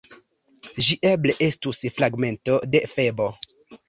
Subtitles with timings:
[0.85, 3.29] Ĝi eble estus fragmento de Febo.